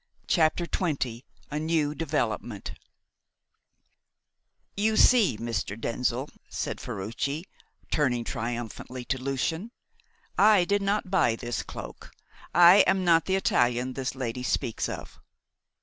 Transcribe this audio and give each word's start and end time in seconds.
CHAPTER 0.25 0.65
XX 0.65 1.25
A 1.51 1.59
NEW 1.59 1.93
DEVELOPMENT 1.93 2.71
"You 4.75 4.97
see, 4.97 5.37
Mr. 5.37 5.79
Denzil," 5.79 6.27
said 6.49 6.81
Ferruci, 6.81 7.43
turning 7.91 8.23
triumphantly 8.23 9.05
to 9.05 9.21
Lucian, 9.21 9.69
"I 10.39 10.65
did 10.65 10.81
not 10.81 11.11
buy 11.11 11.35
this 11.35 11.61
cloak; 11.61 12.09
I 12.51 12.77
am 12.87 13.05
not 13.05 13.25
the 13.25 13.35
Italian 13.35 13.93
this 13.93 14.15
lady 14.15 14.41
speaks 14.41 14.89
of." 14.89 15.19